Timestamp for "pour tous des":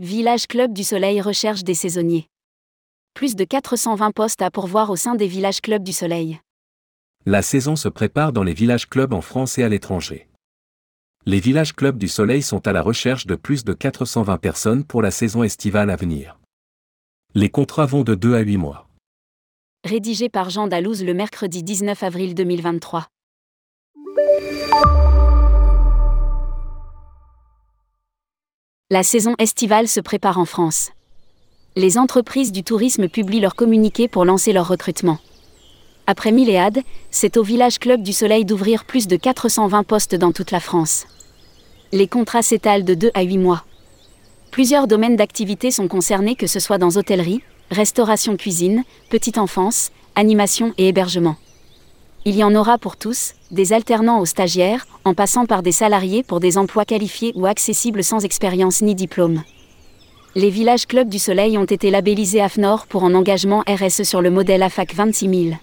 52.78-53.74